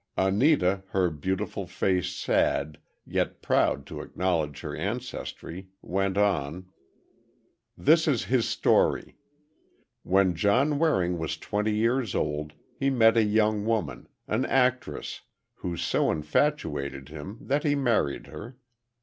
Anita, 0.17 0.81
her 0.93 1.11
beautiful 1.11 1.67
face 1.67 2.09
sad, 2.11 2.79
yet 3.05 3.43
proud 3.43 3.85
to 3.85 4.01
acknowledge 4.01 4.61
her 4.61 4.75
ancestry, 4.75 5.67
went 5.83 6.17
on: 6.17 6.71
"This 7.77 8.07
is 8.07 8.23
his 8.23 8.49
story. 8.49 9.17
When 10.01 10.33
John 10.33 10.79
Waring 10.79 11.19
was 11.19 11.37
twenty 11.37 11.75
years 11.75 12.15
old, 12.15 12.53
he 12.79 12.89
met 12.89 13.15
a 13.15 13.21
young 13.23 13.63
woman—an 13.63 14.43
actress—who 14.47 15.77
so 15.77 16.09
infatuated 16.09 17.09
him 17.09 17.37
that 17.39 17.61
he 17.63 17.75
married 17.75 18.25
her. 18.25 18.57